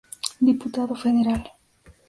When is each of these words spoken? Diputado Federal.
Diputado 0.49 0.93
Federal. 1.03 1.41